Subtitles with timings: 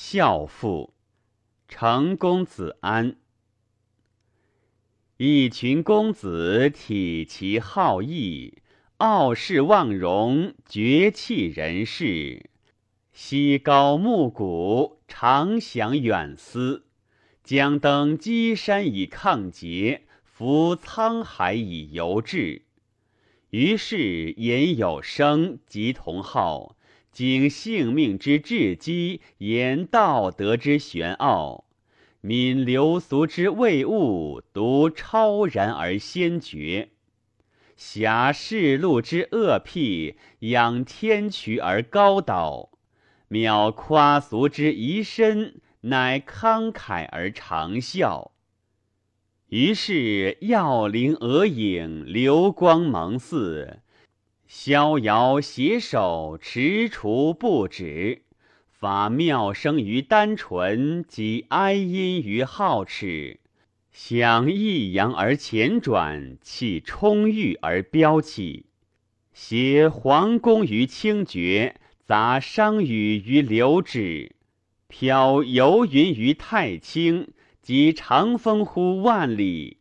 [0.00, 0.94] 孝父，
[1.66, 3.16] 成公子安。
[5.16, 8.62] 一群公子体其好义，
[8.98, 12.48] 傲视忘容，绝弃人世。
[13.12, 16.86] 西高暮鼓，长响远思。
[17.42, 22.62] 将登稽山以抗节，浮沧海以游志。
[23.50, 26.76] 于是言有声，即同号。
[27.18, 31.64] 经性命之至机，言道德之玄奥，
[32.20, 36.90] 敏流俗之未物，独超然而先觉；
[37.74, 42.70] 侠世路之恶辟，仰天衢而高蹈；
[43.28, 48.30] 渺夸俗之遗身，乃慷慨而长啸。
[49.48, 53.80] 于是耀灵额影，流光芒四。
[54.50, 58.20] 逍遥携手，踟蹰不止；
[58.70, 63.40] 发妙声于丹唇，及哀音于皓齿。
[63.92, 68.64] 想抑扬而前转，气充裕而飙起。
[69.34, 71.76] 携皇宫于清绝，
[72.06, 74.34] 杂商羽于流止。
[74.88, 77.28] 飘游云于太清，
[77.60, 79.76] 及长风乎万里。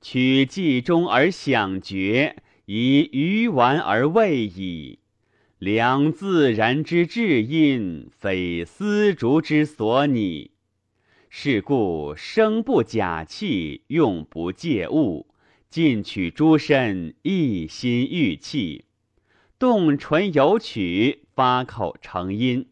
[0.00, 2.42] 取冀中而响绝。
[2.70, 4.98] 以鱼丸而未矣，
[5.58, 10.50] 良自然之至阴，非丝竹之所拟。
[11.30, 15.28] 是故生不假气，用不借物，
[15.70, 18.84] 进取诸身，一心欲气，
[19.58, 22.66] 动唇有曲，发口成音，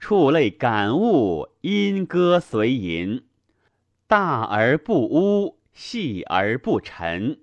[0.00, 3.22] 触类感物，音歌随吟，
[4.08, 7.38] 大而不污，细而不沉。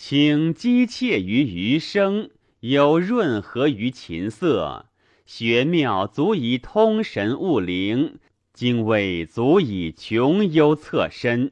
[0.00, 4.86] 请机切于余声，有润和于琴瑟，
[5.26, 8.20] 玄妙足以通神悟灵，
[8.54, 11.50] 精微足以穷幽侧身。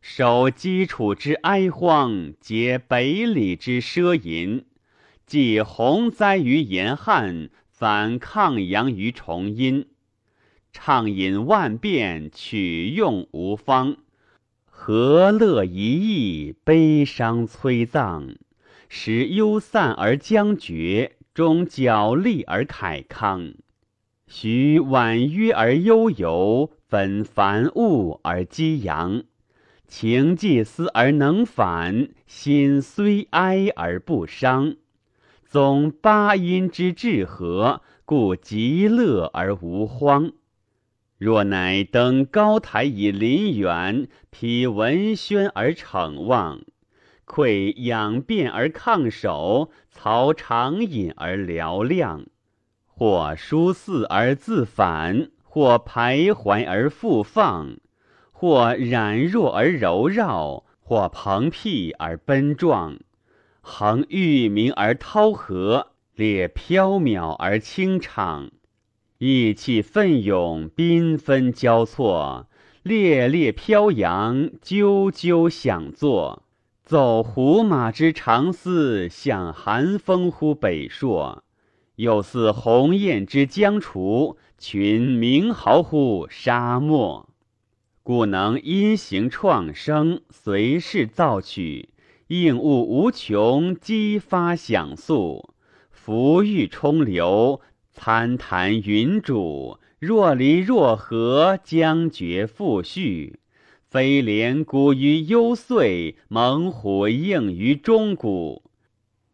[0.00, 4.64] 守基础之哀荒，解北里之奢淫，
[5.26, 9.88] 济洪灾于严旱，反抗阳于重阴，
[10.72, 13.96] 畅饮万变，取用无方。
[14.76, 18.34] 和乐一意，悲伤摧葬，
[18.88, 23.54] 使忧散而将绝，终角力而慨康。
[24.26, 29.22] 徐婉约而悠游，分凡物而激扬，
[29.86, 34.76] 情既思而能返，心虽哀而不伤。
[35.46, 40.32] 总八音之至和，故极乐而无荒。
[41.16, 46.60] 若乃登高台以临远，披文宣而骋望，
[47.24, 52.26] 窥仰变而抗守，操长隐而嘹亮，
[52.86, 57.76] 或疏肆而自反，或徘徊而复放，
[58.32, 62.98] 或冉弱而柔绕，或蓬辟而奔壮，
[63.60, 68.50] 横玉明而涛和，列飘渺而清畅。
[69.18, 72.48] 意气奋勇，缤纷交错，
[72.82, 76.42] 烈烈飘扬，啾啾响作。
[76.84, 81.44] 走胡马之长嘶，响寒风乎北朔；
[81.94, 87.28] 又似鸿雁之将雏，群鸣号乎沙漠。
[88.02, 91.90] 故能因形创生，随势造曲，
[92.26, 95.54] 应物无穷，激发响速，
[95.90, 97.60] 浮玉冲流。
[97.94, 103.38] 参谈云主，若离若合，将绝复续。
[103.88, 108.64] 飞廉鼓于幽邃，猛虎应于中谷。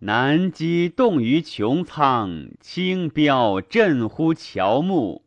[0.00, 5.24] 南极动于穹苍，轻飙震乎乔木。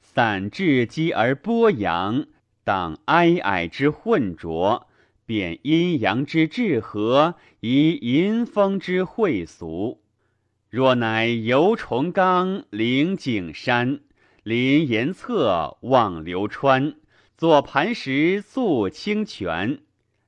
[0.00, 2.26] 散至激而波扬，
[2.62, 4.86] 当哀哀之混浊，
[5.26, 10.00] 变阴阳之至和，以淫风之会俗。
[10.70, 14.00] 若乃游崇冈，临景山，
[14.42, 16.94] 临岩侧，望流川，
[17.38, 19.78] 坐磐石，溯清泉，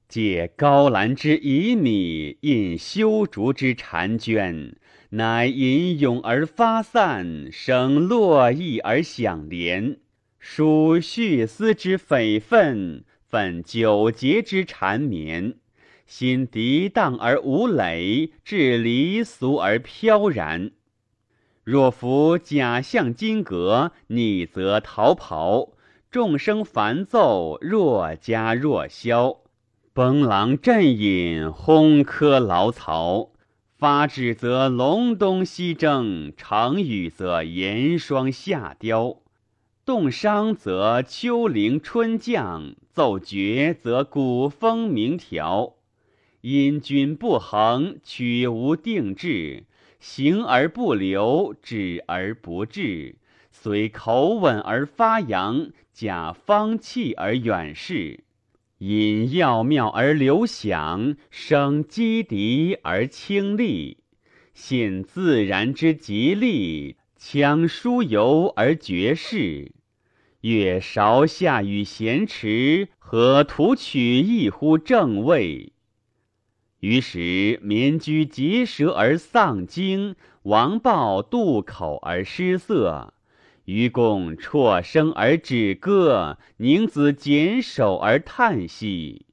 [0.08, 4.76] 借高兰之旖旎，印修竹之婵娟，
[5.10, 9.98] 乃吟咏而发散，生络绎而响连，
[10.42, 15.56] 抒绪思之悱愤，愤九节之缠绵。
[16.10, 20.72] 心涤荡而无累，至离俗而飘然。
[21.62, 25.74] 若服假象金阁，逆则逃跑；
[26.10, 29.36] 众生烦奏，若加若消。
[29.92, 33.30] 崩狼震饮，轰柯劳曹。
[33.78, 39.18] 发指则隆冬西征，长雨则严霜夏凋。
[39.84, 45.76] 动商则秋铃春降，奏绝则古风鸣条。
[46.42, 49.64] 因君不恒，曲无定志，
[49.98, 53.16] 行而不流，止而不至。
[53.50, 58.24] 虽口吻而发扬，假方气而远视。
[58.78, 63.98] 因要妙而流响，生击敌而轻利。
[64.54, 69.72] 信自然之吉利，强疏游而绝世。
[70.40, 75.74] 月韶下与咸池，何图取一乎正位？
[76.80, 83.12] 于是民居疾舌而丧精，王豹渡口而失色，
[83.66, 89.26] 愚公辍声而止歌，宁子简手而叹息，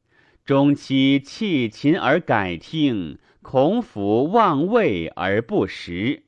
[0.46, 6.24] 钟期弃琴而改听，孔府望位而不食，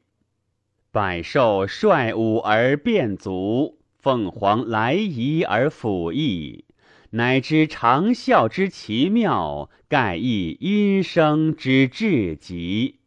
[0.92, 3.78] 百兽率舞而变足。
[3.98, 6.64] 凤凰来仪而辅翼，
[7.12, 12.99] 乃知长啸之奇妙，盖亦音声之至极。